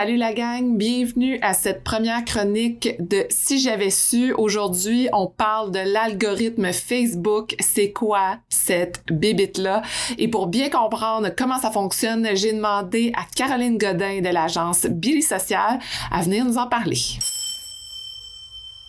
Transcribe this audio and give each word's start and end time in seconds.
Salut 0.00 0.16
la 0.16 0.32
gang, 0.32 0.76
bienvenue 0.76 1.40
à 1.42 1.54
cette 1.54 1.82
première 1.82 2.24
chronique 2.24 2.94
de 3.00 3.26
Si 3.30 3.58
j'avais 3.58 3.90
su. 3.90 4.32
Aujourd'hui, 4.34 5.08
on 5.12 5.26
parle 5.26 5.72
de 5.72 5.80
l'algorithme 5.80 6.72
Facebook. 6.72 7.56
C'est 7.58 7.90
quoi 7.90 8.38
cette 8.48 9.02
bébite-là? 9.10 9.82
Et 10.16 10.28
pour 10.28 10.46
bien 10.46 10.70
comprendre 10.70 11.30
comment 11.36 11.58
ça 11.58 11.72
fonctionne, 11.72 12.28
j'ai 12.34 12.52
demandé 12.52 13.10
à 13.16 13.24
Caroline 13.34 13.76
Godin 13.76 14.20
de 14.20 14.28
l'agence 14.28 14.86
Billy 14.88 15.20
Social 15.20 15.80
à 16.12 16.22
venir 16.22 16.44
nous 16.44 16.58
en 16.58 16.68
parler. 16.68 17.00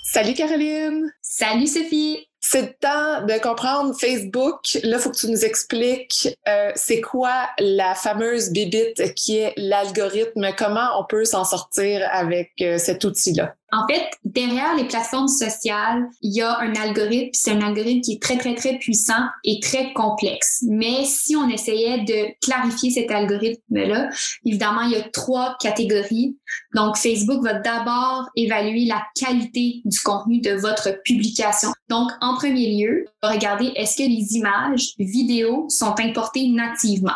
Salut 0.04 0.36
Caroline! 0.36 1.12
Salut 1.24 1.66
Sophie! 1.66 2.29
C'est 2.52 2.62
le 2.64 2.74
temps 2.82 3.28
de 3.28 3.40
comprendre 3.40 3.94
Facebook. 3.96 4.80
Là, 4.82 4.98
il 4.98 5.00
faut 5.00 5.12
que 5.12 5.18
tu 5.18 5.30
nous 5.30 5.46
expliques 5.46 6.36
euh, 6.48 6.72
c'est 6.74 7.00
quoi 7.00 7.48
la 7.60 7.94
fameuse 7.94 8.50
bibite 8.50 9.14
qui 9.14 9.38
est 9.38 9.54
l'algorithme, 9.56 10.50
comment 10.58 11.00
on 11.00 11.06
peut 11.06 11.26
s'en 11.26 11.44
sortir 11.44 12.10
avec 12.12 12.54
euh, 12.62 12.80
cet 12.80 13.04
outil-là? 13.04 13.54
En 13.72 13.88
fait, 13.88 14.10
derrière 14.24 14.76
les 14.76 14.86
plateformes 14.86 15.28
sociales, 15.28 16.08
il 16.22 16.36
y 16.36 16.42
a 16.42 16.60
un 16.60 16.74
algorithme, 16.74 17.30
c'est 17.34 17.52
un 17.52 17.62
algorithme 17.62 18.02
qui 18.02 18.14
est 18.14 18.22
très, 18.22 18.38
très, 18.38 18.56
très 18.56 18.78
puissant 18.78 19.28
et 19.44 19.60
très 19.60 19.94
complexe. 19.94 20.64
Mais 20.68 21.06
si 21.06 21.36
on 21.36 21.48
essayait 21.50 22.04
de 22.04 22.28
clarifier 22.44 22.92
cet 22.92 23.12
algorithme-là, 23.12 24.10
évidemment, 24.46 24.82
il 24.82 24.92
y 24.92 24.96
a 24.96 25.04
trois 25.04 25.56
catégories. 25.60 26.38
Donc, 26.74 26.98
Facebook 26.98 27.44
va 27.44 27.54
d'abord 27.54 28.30
évaluer 28.36 28.86
la 28.86 29.04
qualité 29.16 29.82
du 29.86 30.00
contenu 30.00 30.42
de 30.42 30.52
votre 30.52 31.02
publication. 31.04 31.70
Donc, 31.90 32.12
en 32.22 32.36
premier 32.36 32.76
lieu, 32.76 33.06
regarder 33.22 33.72
est-ce 33.76 33.98
que 33.98 34.08
les 34.08 34.36
images, 34.36 34.94
vidéos 34.98 35.66
sont 35.70 35.96
importées 36.00 36.48
nativement? 36.48 37.12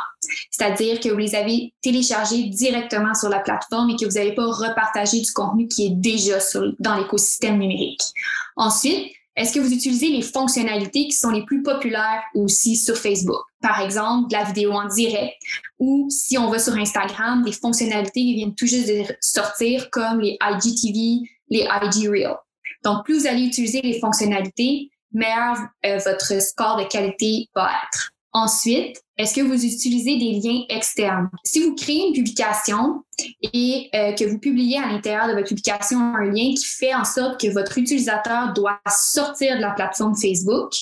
C'est-à-dire 0.52 1.00
que 1.00 1.10
vous 1.10 1.18
les 1.18 1.36
avez 1.36 1.74
téléchargées 1.82 2.44
directement 2.44 3.14
sur 3.14 3.30
la 3.30 3.40
plateforme 3.40 3.90
et 3.90 3.96
que 3.96 4.06
vous 4.06 4.18
n'avez 4.18 4.34
pas 4.34 4.46
repartagé 4.46 5.22
du 5.22 5.32
contenu 5.32 5.68
qui 5.68 5.88
est 5.88 5.96
déjà 5.96 6.40
dans 6.80 6.96
l'écosystème 6.96 7.58
numérique. 7.58 8.02
Ensuite, 8.56 9.12
est-ce 9.36 9.54
que 9.54 9.60
vous 9.60 9.74
utilisez 9.74 10.10
les 10.10 10.22
fonctionnalités 10.22 11.06
qui 11.06 11.14
sont 11.14 11.32
les 11.32 11.44
plus 11.44 11.64
populaires 11.64 12.22
aussi 12.36 12.76
sur 12.76 12.96
Facebook? 12.96 13.42
Par 13.62 13.82
exemple, 13.82 14.32
la 14.32 14.44
vidéo 14.44 14.74
en 14.74 14.88
direct 14.88 15.34
ou 15.80 16.08
si 16.10 16.38
on 16.38 16.52
va 16.52 16.60
sur 16.60 16.76
Instagram, 16.76 17.44
les 17.44 17.52
fonctionnalités 17.52 18.22
qui 18.22 18.36
viennent 18.36 18.56
tout 18.56 18.68
juste 18.68 18.88
de 18.88 19.04
sortir 19.22 19.90
comme 19.90 20.20
les 20.22 20.38
IGTV, 20.40 21.28
les 21.50 21.62
IG 21.62 22.10
Reel. 22.10 22.36
Donc, 22.84 23.06
plus 23.06 23.22
vous 23.22 23.28
allez 23.28 23.44
utiliser 23.44 23.82
les 23.82 24.00
fonctionnalités, 24.00 24.92
meilleur 25.12 25.58
euh, 25.86 25.98
votre 26.06 26.42
score 26.42 26.78
de 26.78 26.84
qualité 26.84 27.50
va 27.56 27.72
être. 27.88 28.13
Ensuite, 28.36 28.98
est-ce 29.20 29.36
que 29.36 29.42
vous 29.42 29.64
utilisez 29.64 30.18
des 30.18 30.40
liens 30.40 30.64
externes? 30.70 31.30
Si 31.44 31.62
vous 31.62 31.76
créez 31.76 32.08
une 32.08 32.14
publication 32.14 33.04
et 33.44 33.90
euh, 33.94 34.14
que 34.14 34.26
vous 34.26 34.40
publiez 34.40 34.80
à 34.80 34.88
l'intérieur 34.88 35.28
de 35.28 35.34
votre 35.34 35.50
publication 35.50 36.00
un 36.00 36.26
lien 36.26 36.56
qui 36.56 36.66
fait 36.66 36.96
en 36.96 37.04
sorte 37.04 37.40
que 37.40 37.54
votre 37.54 37.78
utilisateur 37.78 38.54
doit 38.54 38.80
sortir 38.90 39.56
de 39.56 39.62
la 39.62 39.72
plateforme 39.72 40.16
Facebook, 40.16 40.74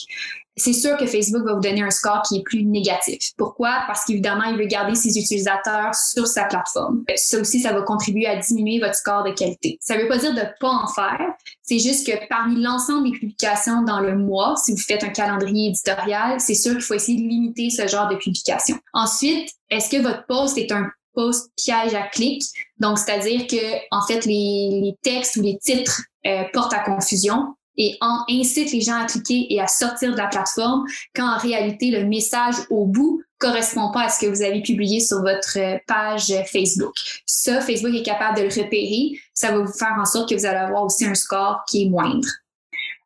c'est 0.58 0.74
sûr 0.74 0.98
que 0.98 1.06
Facebook 1.06 1.44
va 1.46 1.54
vous 1.54 1.62
donner 1.62 1.82
un 1.82 1.92
score 1.92 2.22
qui 2.24 2.38
est 2.38 2.44
plus 2.44 2.64
négatif. 2.64 3.32
Pourquoi? 3.38 3.84
Parce 3.88 4.04
qu'évidemment, 4.06 4.44
il 4.44 4.58
veut 4.58 4.66
garder 4.66 4.96
ses 4.96 5.18
utilisateurs 5.18 5.96
sur 5.96 6.28
sa 6.28 6.46
plateforme. 6.46 7.04
Ça 7.16 7.40
aussi, 7.40 7.60
ça 7.60 7.72
va 7.74 7.82
contribuer 7.82 8.28
à 8.28 8.36
diminuer 8.36 8.80
votre 8.80 8.96
score 8.96 9.24
de 9.24 9.32
qualité. 9.32 9.78
Ça 9.82 9.96
ne 9.96 10.04
veut 10.04 10.08
pas 10.08 10.18
dire 10.18 10.34
de 10.34 10.40
ne 10.40 10.46
pas 10.60 10.70
en 10.70 10.88
faire. 10.88 11.20
C'est 11.62 11.80
juste 11.80 12.06
que 12.06 12.28
parmi 12.28 12.62
l'ensemble 12.62 13.12
des 13.12 13.18
publications 13.18 13.82
dans 13.84 14.02
le 14.02 14.18
mois, 14.18 14.56
si 14.58 14.72
vous 14.72 14.78
faites 14.78 15.04
un 15.04 15.10
calendrier 15.10 15.70
éditorial, 15.70 16.40
c'est 16.40 16.56
sûr 16.56 16.74
qu'il 16.74 16.82
faut 16.82 16.96
essayer 16.96 17.18
de 17.18 17.28
limiter 17.28 17.70
ce 17.70 17.88
genre 17.88 18.10
de 18.10 18.16
publication. 18.16 18.78
Ensuite, 18.94 19.50
est-ce 19.70 19.90
que 19.90 20.02
votre 20.02 20.26
post 20.28 20.58
est 20.58 20.72
un 20.72 20.90
post 21.14 21.50
piège 21.56 21.94
à 21.94 22.04
clic? 22.08 22.44
Donc, 22.78 22.98
c'est-à-dire 22.98 23.48
que, 23.48 23.96
en 23.96 24.06
fait, 24.06 24.26
les, 24.26 24.96
textes 25.02 25.38
ou 25.38 25.42
les 25.42 25.58
titres 25.58 26.02
euh, 26.26 26.44
portent 26.52 26.74
à 26.74 26.80
confusion 26.80 27.56
et 27.78 27.98
en, 28.02 28.24
incite 28.30 28.72
les 28.72 28.82
gens 28.82 29.02
à 29.02 29.06
cliquer 29.06 29.48
et 29.50 29.60
à 29.60 29.68
sortir 29.68 30.12
de 30.12 30.18
la 30.18 30.28
plateforme 30.28 30.86
quand 31.16 31.36
en 31.36 31.38
réalité 31.38 31.92
le 31.92 32.06
message 32.06 32.56
au 32.70 32.86
bout 32.86 33.22
correspond 33.40 33.92
pas 33.92 34.04
à 34.04 34.10
ce 34.10 34.20
que 34.20 34.28
vous 34.28 34.42
avez 34.42 34.62
publié 34.62 35.00
sur 35.00 35.22
votre 35.22 35.58
euh, 35.58 35.78
page 35.88 36.32
Facebook. 36.52 36.94
Ça, 37.26 37.60
Facebook 37.60 37.94
est 37.96 38.04
capable 38.04 38.38
de 38.38 38.44
le 38.44 38.50
repérer. 38.50 39.20
Ça 39.34 39.52
va 39.52 39.60
vous 39.60 39.74
faire 39.74 39.98
en 40.00 40.06
sorte 40.06 40.30
que 40.30 40.36
vous 40.36 40.46
allez 40.46 40.60
avoir 40.60 40.84
aussi 40.84 41.06
un 41.06 41.16
score 41.16 41.62
qui 41.68 41.84
est 41.84 41.90
moindre. 41.90 42.28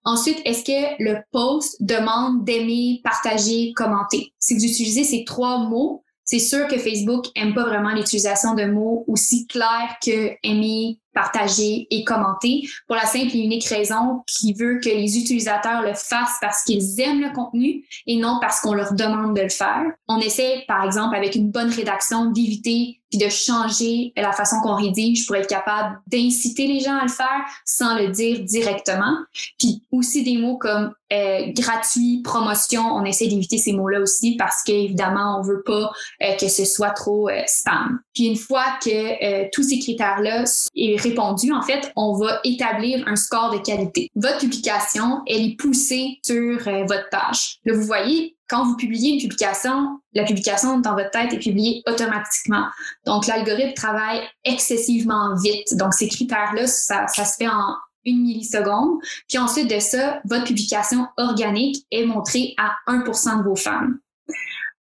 Ensuite, 0.04 0.40
est-ce 0.46 0.64
que 0.64 1.04
le 1.04 1.18
post 1.32 1.78
demande 1.82 2.44
d'aimer, 2.46 3.02
partager, 3.04 3.74
commenter? 3.76 4.34
Si 4.38 4.54
vous 4.54 4.64
utilisez 4.64 5.04
ces 5.04 5.24
trois 5.24 5.58
mots, 5.60 6.04
c'est 6.26 6.40
sûr 6.40 6.68
que 6.68 6.78
Facebook 6.78 7.26
aime 7.36 7.54
pas 7.54 7.66
vraiment 7.66 7.94
l'utilisation 7.94 8.54
de 8.54 8.66
mots 8.66 9.04
aussi 9.08 9.48
clairs 9.48 9.98
que 10.04 10.32
aimer, 10.44 11.00
partager 11.16 11.88
et 11.90 12.04
commenter 12.04 12.68
pour 12.86 12.96
la 12.96 13.06
simple 13.06 13.36
et 13.36 13.40
unique 13.40 13.66
raison 13.66 14.22
qu'il 14.28 14.56
veut 14.56 14.80
que 14.80 14.90
les 14.90 15.18
utilisateurs 15.18 15.82
le 15.82 15.94
fassent 15.94 16.38
parce 16.42 16.64
qu'ils 16.64 17.00
aiment 17.00 17.22
le 17.22 17.34
contenu 17.34 17.84
et 18.06 18.18
non 18.18 18.38
parce 18.42 18.60
qu'on 18.60 18.74
leur 18.74 18.94
demande 18.94 19.36
de 19.36 19.42
le 19.42 19.50
faire. 19.50 19.84
On 20.08 20.20
essaie, 20.20 20.64
par 20.68 20.84
exemple, 20.84 21.16
avec 21.16 21.36
une 21.36 21.50
bonne 21.50 21.72
rédaction, 21.72 22.26
d'éviter 22.26 23.00
puis 23.10 23.20
de 23.20 23.30
changer 23.30 24.14
la 24.18 24.32
façon 24.32 24.58
qu'on 24.62 24.76
rédige 24.76 25.26
pour 25.26 25.36
être 25.36 25.48
capable 25.48 26.00
d'inciter 26.08 26.68
les 26.68 26.80
gens 26.80 26.98
à 26.98 27.04
le 27.04 27.12
faire 27.12 27.46
sans 27.64 27.96
le 27.98 28.10
dire 28.10 28.42
directement. 28.44 29.16
Puis 29.60 29.84
aussi 29.92 30.24
des 30.24 30.38
mots 30.38 30.58
comme 30.58 30.94
euh, 31.14 31.52
gratuit, 31.54 32.22
promotion, 32.24 32.82
on 32.82 33.06
essaie 33.06 33.28
d'éviter 33.28 33.58
ces 33.58 33.74
mots-là 33.74 34.00
aussi 34.00 34.36
parce 34.38 34.64
qu'évidemment, 34.64 35.40
on 35.40 35.44
veut 35.44 35.62
pas 35.64 35.92
euh, 36.24 36.36
que 36.40 36.48
ce 36.48 36.66
soit 36.66 36.92
trop 36.92 37.30
euh, 37.30 37.42
spam. 37.48 38.00
Puis 38.16 38.26
une 38.26 38.38
fois 38.38 38.66
que 38.84 38.90
euh, 38.90 39.48
tous 39.52 39.64
ces 39.64 39.78
critères-là 39.80 40.46
sont 40.46 40.70
répondu, 40.76 41.52
en 41.52 41.62
fait, 41.62 41.92
on 41.96 42.14
va 42.14 42.40
établir 42.44 43.04
un 43.08 43.16
score 43.16 43.52
de 43.52 43.58
qualité. 43.60 44.10
Votre 44.16 44.40
publication, 44.40 45.22
elle 45.28 45.44
est 45.44 45.60
poussée 45.60 46.20
sur 46.26 46.68
euh, 46.68 46.86
votre 46.86 47.10
page. 47.12 47.58
Là, 47.66 47.74
vous 47.76 47.84
voyez, 47.84 48.38
quand 48.48 48.66
vous 48.66 48.78
publiez 48.78 49.14
une 49.14 49.20
publication, 49.20 50.00
la 50.14 50.24
publication 50.24 50.80
dans 50.80 50.94
votre 50.94 51.12
tête 51.12 51.34
est 51.34 51.40
publiée 51.40 51.84
automatiquement. 51.88 52.66
Donc, 53.06 53.28
l'algorithme 53.28 53.74
travaille 53.74 54.22
excessivement 54.44 55.36
vite. 55.36 55.76
Donc, 55.76 55.94
ces 55.94 56.08
critères-là, 56.08 56.68
ça, 56.68 57.08
ça 57.08 57.26
se 57.26 57.38
fait 57.38 57.48
en 57.48 57.76
une 58.06 58.22
milliseconde. 58.22 59.00
Puis 59.28 59.38
ensuite 59.38 59.70
de 59.70 59.80
ça, 59.80 60.22
votre 60.26 60.46
publication 60.46 61.08
organique 61.18 61.86
est 61.92 62.06
montrée 62.06 62.54
à 62.58 62.76
1% 62.88 63.40
de 63.40 63.44
vos 63.44 63.56
fans. 63.56 63.90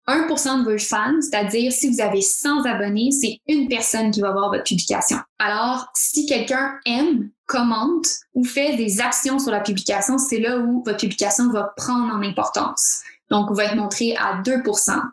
1% 0.08 0.64
de 0.64 0.70
vos 0.70 0.78
fans, 0.78 1.20
c'est-à-dire 1.20 1.72
si 1.72 1.88
vous 1.88 2.00
avez 2.00 2.20
100 2.20 2.64
abonnés, 2.64 3.10
c'est 3.12 3.38
une 3.46 3.68
personne 3.68 4.10
qui 4.10 4.20
va 4.20 4.32
voir 4.32 4.50
votre 4.50 4.64
publication. 4.64 5.18
Alors, 5.38 5.86
si 5.94 6.26
quelqu'un 6.26 6.78
aime, 6.86 7.30
commente 7.46 8.06
ou 8.34 8.44
fait 8.44 8.76
des 8.76 9.00
actions 9.00 9.38
sur 9.38 9.50
la 9.50 9.60
publication, 9.60 10.16
c'est 10.16 10.40
là 10.40 10.58
où 10.58 10.82
votre 10.84 10.98
publication 10.98 11.50
va 11.50 11.72
prendre 11.76 12.14
en 12.14 12.22
importance. 12.22 13.02
Donc, 13.30 13.48
vous 13.48 13.54
va 13.54 13.64
être 13.64 13.76
montré 13.76 14.14
à 14.16 14.42
2% 14.42 14.62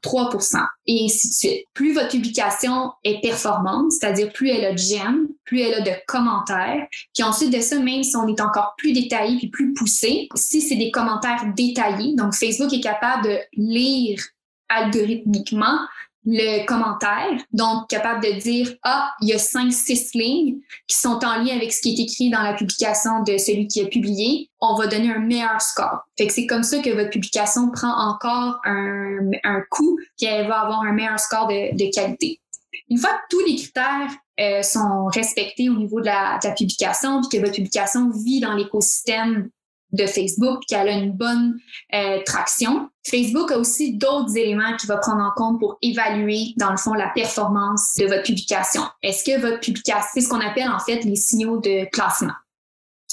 3% 0.04 0.66
et 0.88 1.06
ainsi 1.06 1.30
de 1.30 1.34
suite. 1.34 1.66
Plus 1.74 1.94
votre 1.94 2.10
publication 2.10 2.92
est 3.06 3.22
performante, 3.22 3.94
c'est-à-dire 3.94 4.32
plus 4.34 4.50
elle 4.50 4.66
a 4.66 4.74
de 4.74 4.78
j'aime, 4.78 5.28
plus 5.46 5.62
elle 5.62 5.76
a 5.76 5.82
de 5.82 5.92
commentaires, 6.06 6.86
puis 7.14 7.24
ensuite 7.24 7.54
de 7.54 7.62
ça, 7.62 7.80
même 7.80 8.04
si 8.04 8.16
on 8.18 8.28
est 8.28 8.42
encore 8.42 8.74
plus 8.78 8.92
détaillé 8.92 9.38
puis 9.38 9.48
plus 9.48 9.74
poussé, 9.74 10.28
si 10.36 10.62
c'est 10.62 10.76
des 10.76 10.92
commentaires 10.92 11.46
détaillés, 11.56 12.16
donc 12.16 12.34
Facebook 12.34 12.74
est 12.74 12.82
capable 12.82 13.24
de 13.24 13.38
lire 13.54 14.22
algorithmiquement 14.70 15.80
le 16.26 16.66
commentaire, 16.66 17.42
donc 17.54 17.90
capable 17.90 18.24
de 18.24 18.40
dire 18.40 18.76
ah 18.84 19.12
il 19.22 19.30
y 19.30 19.34
a 19.34 19.40
cinq 19.40 19.72
six 19.72 20.14
lignes 20.14 20.58
qui 20.88 20.98
sont 20.98 21.20
en 21.24 21.42
lien 21.42 21.56
avec 21.56 21.72
ce 21.72 21.82
qui 21.82 21.92
est 21.92 22.04
écrit 22.04 22.30
dans 22.30 22.42
la 22.42 22.54
publication 22.54 23.24
de 23.24 23.38
celui 23.38 23.68
qui 23.68 23.82
a 23.82 23.86
publié, 23.86 24.50
on 24.60 24.76
va 24.76 24.88
donner 24.88 25.12
un 25.12 25.20
meilleur 25.20 25.62
score. 25.62 26.02
Fait 26.18 26.28
que 26.28 26.34
c'est 26.34 26.46
comme 26.46 26.64
ça 26.64 26.80
que 26.80 26.90
votre 26.90 27.10
publication 27.10 27.72
prend 27.72 27.94
encore 27.94 28.60
un, 28.66 29.32
un 29.44 29.62
coup, 29.72 29.98
puis 30.18 30.28
elle 30.28 30.48
va 30.48 30.60
avoir 30.60 30.82
un 30.82 30.92
meilleur 30.92 31.20
score 31.20 31.48
de, 31.48 31.76
de 31.76 31.92
qualité. 31.92 32.42
Une 32.90 32.98
fois 32.98 33.12
que 33.12 33.36
tous 33.36 33.46
les 33.46 33.56
critères 33.56 34.12
euh, 34.40 34.62
sont 34.62 35.06
respectés 35.06 35.70
au 35.70 35.76
niveau 35.76 36.02
de 36.02 36.08
la, 36.08 36.38
de 36.44 36.48
la 36.50 36.54
publication, 36.54 37.22
puis 37.22 37.40
que 37.40 37.44
votre 37.44 37.56
publication 37.56 38.12
vit 38.12 38.42
dans 38.42 38.54
l'écosystème 38.54 39.50
de 39.92 40.06
Facebook, 40.06 40.62
qu'elle 40.68 40.88
a 40.88 40.92
une 40.92 41.12
bonne 41.12 41.60
euh, 41.94 42.20
traction. 42.26 42.90
Facebook 43.08 43.52
a 43.52 43.58
aussi 43.58 43.98
d'autres 43.98 44.38
éléments 44.38 44.76
qu'il 44.78 44.88
va 44.88 44.98
prendre 44.98 45.24
en 45.24 45.32
compte 45.36 45.60
pour 45.60 45.78
évaluer, 45.82 46.54
dans 46.58 46.72
le 46.72 46.78
fond, 46.78 46.94
la 46.94 47.10
performance 47.10 47.96
de 47.98 48.06
votre 48.06 48.24
publication. 48.24 48.84
Est-ce 49.02 49.24
que 49.24 49.40
votre 49.40 49.60
publication, 49.60 50.08
c'est 50.14 50.22
ce 50.22 50.30
qu'on 50.30 50.40
appelle 50.40 50.70
en 50.70 50.80
fait 50.80 51.04
les 51.04 51.16
signaux 51.16 51.60
de 51.60 51.86
classement? 51.92 52.34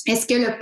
Est-ce 0.07 0.27
que 0.27 0.35
le 0.35 0.59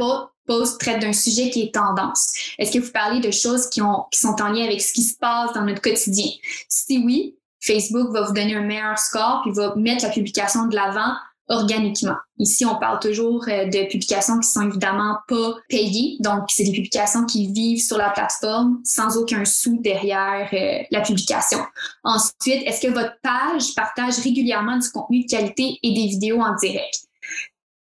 post 0.46 0.80
traite 0.80 1.00
d'un 1.00 1.12
sujet 1.12 1.50
qui 1.50 1.62
est 1.62 1.74
tendance? 1.74 2.32
Est-ce 2.58 2.72
que 2.72 2.78
vous 2.78 2.92
parlez 2.92 3.20
de 3.20 3.30
choses 3.30 3.68
qui, 3.68 3.82
ont, 3.82 4.04
qui 4.10 4.20
sont 4.20 4.40
en 4.40 4.48
lien 4.48 4.64
avec 4.64 4.80
ce 4.80 4.92
qui 4.92 5.02
se 5.02 5.16
passe 5.16 5.52
dans 5.52 5.62
notre 5.62 5.82
quotidien? 5.82 6.30
Si 6.68 7.02
oui, 7.04 7.36
Facebook 7.60 8.12
va 8.12 8.22
vous 8.22 8.32
donner 8.32 8.54
un 8.54 8.62
meilleur 8.62 8.98
score 8.98 9.40
puis 9.42 9.52
va 9.52 9.74
mettre 9.76 10.04
la 10.04 10.10
publication 10.10 10.66
de 10.66 10.74
l'avant 10.74 11.14
organiquement. 11.48 12.16
Ici, 12.38 12.64
on 12.64 12.78
parle 12.78 12.98
toujours 13.00 13.44
euh, 13.48 13.66
de 13.66 13.88
publications 13.90 14.38
qui 14.40 14.48
sont 14.48 14.68
évidemment 14.68 15.18
pas 15.28 15.54
payées, 15.68 16.16
donc 16.20 16.44
c'est 16.48 16.64
des 16.64 16.72
publications 16.72 17.26
qui 17.26 17.52
vivent 17.52 17.82
sur 17.82 17.98
la 17.98 18.10
plateforme 18.10 18.80
sans 18.84 19.16
aucun 19.16 19.44
sou 19.44 19.78
derrière 19.80 20.48
euh, 20.52 20.82
la 20.90 21.00
publication. 21.00 21.58
Ensuite, 22.02 22.62
est-ce 22.66 22.86
que 22.86 22.92
votre 22.92 23.14
page 23.22 23.74
partage 23.74 24.18
régulièrement 24.18 24.78
du 24.78 24.88
contenu 24.90 25.24
de 25.24 25.30
qualité 25.30 25.78
et 25.82 25.92
des 25.92 26.06
vidéos 26.06 26.40
en 26.40 26.54
direct? 26.56 27.04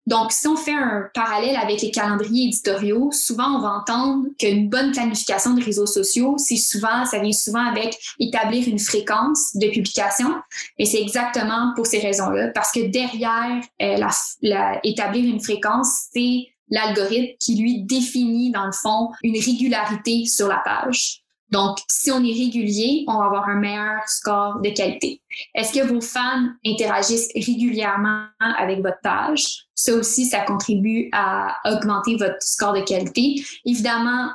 Donc, 0.06 0.32
si 0.32 0.48
on 0.48 0.56
fait 0.56 0.74
un 0.74 1.08
parallèle 1.14 1.56
avec 1.56 1.80
les 1.80 1.90
calendriers 1.90 2.46
éditoriaux, 2.46 3.10
souvent 3.12 3.56
on 3.56 3.60
va 3.60 3.68
entendre 3.68 4.26
qu'une 4.38 4.68
bonne 4.68 4.90
planification 4.90 5.54
de 5.54 5.62
réseaux 5.62 5.86
sociaux, 5.86 6.34
c'est 6.38 6.56
souvent, 6.56 7.04
ça 7.06 7.20
vient 7.20 7.32
souvent 7.32 7.64
avec 7.64 7.96
établir 8.18 8.66
une 8.66 8.80
fréquence 8.80 9.56
de 9.56 9.68
publication. 9.68 10.34
Et 10.78 10.86
c'est 10.86 11.00
exactement 11.00 11.72
pour 11.76 11.86
ces 11.86 12.00
raisons-là, 12.00 12.48
parce 12.48 12.72
que 12.72 12.80
derrière 12.80 13.62
euh, 13.80 14.74
établir 14.82 15.32
une 15.32 15.40
fréquence, 15.40 16.08
c'est 16.12 16.48
l'algorithme 16.68 17.36
qui 17.38 17.56
lui 17.56 17.82
définit 17.84 18.50
dans 18.50 18.66
le 18.66 18.72
fond 18.72 19.10
une 19.22 19.38
régularité 19.38 20.24
sur 20.26 20.48
la 20.48 20.60
page. 20.64 21.21
Donc, 21.52 21.78
si 21.86 22.10
on 22.10 22.24
est 22.24 22.32
régulier, 22.32 23.04
on 23.06 23.18
va 23.18 23.26
avoir 23.26 23.48
un 23.48 23.60
meilleur 23.60 24.08
score 24.08 24.60
de 24.62 24.70
qualité. 24.70 25.20
Est-ce 25.54 25.72
que 25.72 25.86
vos 25.86 26.00
fans 26.00 26.48
interagissent 26.64 27.28
régulièrement 27.34 28.24
avec 28.40 28.80
votre 28.80 29.00
page? 29.02 29.66
Ça 29.74 29.94
aussi, 29.94 30.24
ça 30.24 30.40
contribue 30.40 31.10
à 31.12 31.58
augmenter 31.66 32.16
votre 32.16 32.40
score 32.40 32.72
de 32.72 32.80
qualité. 32.80 33.44
Évidemment, 33.66 34.30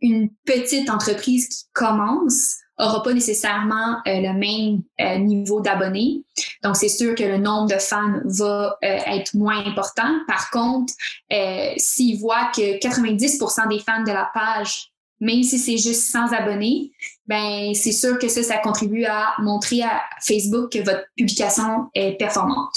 une 0.00 0.30
petite 0.44 0.90
entreprise 0.90 1.48
qui 1.48 1.64
commence 1.72 2.56
aura 2.78 3.02
pas 3.02 3.12
nécessairement 3.12 3.98
euh, 4.06 4.20
le 4.20 4.32
même 4.32 4.82
euh, 5.00 5.18
niveau 5.18 5.60
d'abonnés. 5.60 6.24
Donc, 6.64 6.76
c'est 6.76 6.88
sûr 6.88 7.14
que 7.14 7.22
le 7.22 7.38
nombre 7.38 7.68
de 7.68 7.78
fans 7.78 8.20
va 8.24 8.76
euh, 8.82 8.98
être 9.06 9.34
moins 9.34 9.64
important. 9.66 10.18
Par 10.26 10.50
contre, 10.50 10.92
s'ils 11.76 12.18
voient 12.18 12.50
que 12.54 12.80
90% 12.80 13.68
des 13.68 13.78
fans 13.78 14.02
de 14.02 14.12
la 14.12 14.30
page 14.34 14.90
même 15.20 15.42
si 15.42 15.58
c'est 15.58 15.76
juste 15.76 16.10
100 16.10 16.32
abonnés, 16.32 16.92
ben 17.26 17.74
c'est 17.74 17.92
sûr 17.92 18.18
que 18.18 18.26
ça, 18.26 18.42
ça 18.42 18.58
contribue 18.58 19.04
à 19.04 19.34
montrer 19.38 19.82
à 19.82 20.02
Facebook 20.20 20.72
que 20.72 20.78
votre 20.78 21.04
publication 21.16 21.88
est 21.94 22.18
performante. 22.18 22.74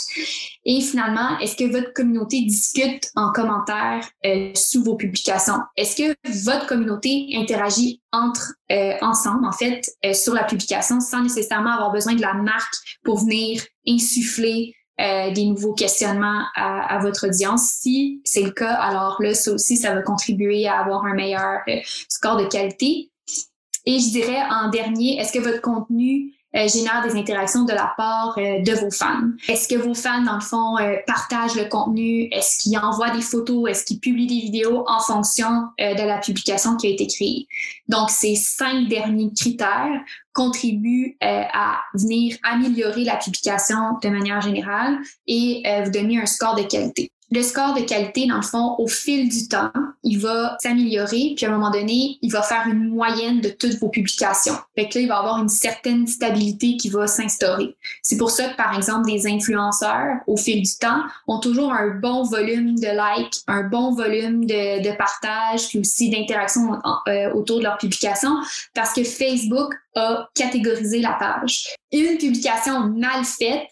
Et 0.66 0.82
finalement, 0.82 1.40
est-ce 1.40 1.56
que 1.56 1.72
votre 1.72 1.94
communauté 1.94 2.42
discute 2.42 3.10
en 3.16 3.32
commentaire 3.32 4.08
euh, 4.26 4.52
sous 4.54 4.84
vos 4.84 4.96
publications? 4.96 5.60
Est-ce 5.76 5.96
que 5.96 6.16
votre 6.44 6.68
communauté 6.68 7.30
interagit 7.36 8.02
entre 8.12 8.54
euh, 8.72 8.94
ensemble, 9.02 9.46
en 9.46 9.52
fait, 9.52 9.82
euh, 10.06 10.14
sur 10.14 10.34
la 10.34 10.44
publication 10.44 11.00
sans 11.00 11.24
nécessairement 11.24 11.72
avoir 11.72 11.92
besoin 11.92 12.14
de 12.14 12.22
la 12.22 12.34
marque 12.34 12.76
pour 13.04 13.20
venir 13.20 13.64
insuffler 13.88 14.76
euh, 15.02 15.32
des 15.32 15.46
nouveaux 15.46 15.74
questionnements 15.74 16.44
à, 16.56 16.96
à, 16.96 17.00
votre 17.00 17.28
audience. 17.28 17.64
Si 17.82 18.22
c'est 18.24 18.44
le 18.44 18.52
cas, 18.52 18.74
alors 18.74 19.18
là, 19.22 19.34
ça 19.34 19.52
aussi, 19.52 19.76
ça 19.76 19.94
va 19.94 20.04
contribuer 20.04 20.68
à 20.68 20.80
avoir 20.80 21.06
un 21.06 21.16
meilleur 21.16 21.62
euh, 21.68 21.78
score 22.08 22.38
de 22.38 22.46
qualité. 22.46 23.12
Et 23.86 24.00
je 24.00 24.12
dirais 24.12 24.42
en 24.52 24.70
dernier, 24.70 25.20
est-ce 25.20 25.34
que 25.34 25.40
votre 25.40 25.62
contenu 25.62 26.34
euh, 26.56 26.68
génère 26.68 27.02
des 27.04 27.20
interactions 27.20 27.64
de 27.64 27.74
la 27.74 27.94
part 27.98 28.36
euh, 28.38 28.62
de 28.62 28.74
vos 28.74 28.92
fans. 28.92 29.32
Est-ce 29.48 29.68
que 29.68 29.76
vos 29.76 29.96
fans, 29.96 30.22
dans 30.22 30.36
le 30.36 30.42
fond, 30.42 30.78
euh, 30.78 30.98
partagent 31.08 31.56
le 31.56 31.66
contenu? 31.66 32.28
Est-ce 32.32 32.60
qu'ils 32.60 32.78
envoient 32.78 33.10
des 33.10 33.22
photos? 33.22 33.72
Est-ce 33.72 33.86
qu'ils 33.86 34.00
publient 34.00 34.28
des 34.28 34.42
vidéos 34.42 34.84
en 34.88 35.00
fonction 35.00 35.70
de 35.80 36.06
la 36.06 36.20
publication 36.20 36.78
qui 36.78 36.88
a 36.88 36.90
été 36.92 37.08
créée? 37.08 37.48
Donc, 37.88 38.10
ces 38.10 38.36
cinq 38.36 38.88
derniers 38.88 39.32
critères 39.34 40.02
contribuent 40.34 41.18
à 41.22 41.80
venir 41.94 42.38
améliorer 42.44 43.04
la 43.04 43.18
publication 43.18 43.98
de 44.02 44.10
manière 44.10 44.42
générale 44.42 44.98
et 45.28 45.64
vous 45.84 45.92
donner 45.92 46.20
un 46.20 46.26
score 46.26 46.56
de 46.56 46.64
qualité 46.64 47.13
le 47.34 47.42
score 47.42 47.74
de 47.74 47.82
qualité, 47.82 48.28
dans 48.28 48.36
le 48.36 48.44
fond, 48.44 48.76
au 48.78 48.88
fil 48.88 49.28
du 49.28 49.48
temps, 49.48 49.72
il 50.04 50.20
va 50.20 50.58
s'améliorer, 50.62 51.34
puis 51.36 51.46
à 51.46 51.50
un 51.50 51.54
moment 51.54 51.72
donné, 51.72 52.18
il 52.22 52.32
va 52.32 52.42
faire 52.42 52.68
une 52.68 52.90
moyenne 52.90 53.42
de 53.42 53.50
toutes 53.50 53.80
vos 53.80 53.90
publications. 53.90 54.56
Fait 54.76 54.88
que 54.88 55.00
là, 55.00 55.02
il 55.02 55.08
va 55.08 55.18
avoir 55.18 55.42
une 55.42 55.50
certaine 55.50 56.06
stabilité 56.06 56.78
qui 56.78 56.90
va 56.90 57.08
s'instaurer. 57.08 57.76
C'est 58.02 58.18
pour 58.18 58.30
ça 58.30 58.50
que, 58.50 58.56
par 58.56 58.76
exemple, 58.76 59.10
des 59.10 59.26
influenceurs, 59.26 60.18
au 60.28 60.38
fil 60.38 60.62
du 60.62 60.76
temps, 60.78 61.02
ont 61.28 61.40
toujours 61.40 61.74
un 61.74 61.90
bon 62.00 62.24
volume 62.24 62.76
de 62.76 62.88
likes, 62.88 63.42
un 63.48 63.64
bon 63.64 63.94
volume 63.94 64.46
de, 64.46 64.84
de 64.84 64.96
partage, 64.96 65.70
puis 65.70 65.80
aussi 65.80 66.10
d'interaction 66.10 66.80
euh, 67.08 67.34
autour 67.34 67.60
de 67.60 67.64
leurs 67.64 67.78
publications, 67.78 68.36
parce 68.76 68.94
que 68.94 69.04
Facebook 69.04 69.74
a 69.96 70.30
catégorisé 70.36 71.00
la 71.00 71.14
page. 71.14 71.68
Une 71.92 72.18
publication 72.18 72.90
mal 72.90 73.24
faite, 73.24 73.68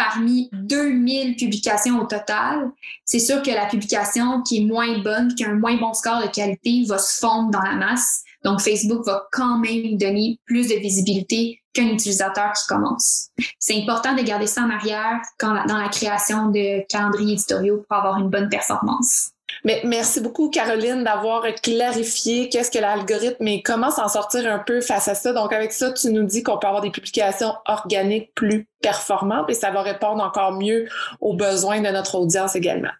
parmi 0.00 0.48
2000 0.52 1.36
publications 1.36 2.00
au 2.00 2.06
total, 2.06 2.70
c'est 3.04 3.18
sûr 3.18 3.42
que 3.42 3.50
la 3.50 3.66
publication 3.66 4.40
qui 4.42 4.58
est 4.58 4.64
moins 4.64 4.98
bonne, 5.00 5.34
qui 5.34 5.44
a 5.44 5.50
un 5.50 5.54
moins 5.54 5.76
bon 5.76 5.92
score 5.92 6.22
de 6.22 6.28
qualité, 6.28 6.84
va 6.88 6.96
se 6.96 7.20
fondre 7.20 7.50
dans 7.50 7.60
la 7.60 7.74
masse. 7.74 8.22
Donc, 8.42 8.62
Facebook 8.62 9.04
va 9.04 9.26
quand 9.30 9.58
même 9.58 9.98
donner 9.98 10.38
plus 10.46 10.68
de 10.68 10.76
visibilité 10.76 11.60
qu'un 11.74 11.88
utilisateur 11.88 12.54
qui 12.54 12.66
commence. 12.66 13.28
C'est 13.58 13.76
important 13.76 14.14
de 14.14 14.22
garder 14.22 14.46
ça 14.46 14.62
en 14.62 14.70
arrière 14.70 15.20
dans 15.38 15.76
la 15.76 15.88
création 15.90 16.48
de 16.48 16.86
calendriers 16.88 17.34
éditoriaux 17.34 17.84
pour 17.86 17.98
avoir 17.98 18.18
une 18.18 18.30
bonne 18.30 18.48
performance. 18.48 19.32
Mais 19.64 19.82
merci 19.84 20.20
beaucoup, 20.20 20.50
Caroline, 20.50 21.04
d'avoir 21.04 21.44
clarifié 21.62 22.48
qu'est-ce 22.48 22.70
que 22.70 22.78
l'algorithme 22.78 23.46
et 23.46 23.62
comment 23.62 23.90
s'en 23.90 24.08
sortir 24.08 24.50
un 24.52 24.58
peu 24.58 24.80
face 24.80 25.08
à 25.08 25.14
ça. 25.14 25.32
Donc, 25.32 25.52
avec 25.52 25.72
ça, 25.72 25.92
tu 25.92 26.10
nous 26.10 26.24
dis 26.24 26.42
qu'on 26.42 26.58
peut 26.58 26.66
avoir 26.66 26.82
des 26.82 26.90
publications 26.90 27.54
organiques 27.66 28.34
plus 28.34 28.68
performantes 28.82 29.50
et 29.50 29.54
ça 29.54 29.70
va 29.70 29.82
répondre 29.82 30.22
encore 30.22 30.52
mieux 30.52 30.88
aux 31.20 31.34
besoins 31.34 31.80
de 31.80 31.88
notre 31.88 32.14
audience 32.16 32.56
également. 32.56 32.92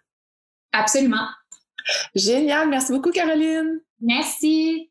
Absolument. 0.71 1.27
Génial. 2.15 2.69
Merci 2.69 2.91
beaucoup, 2.91 3.11
Caroline. 3.11 3.81
Merci. 3.99 4.90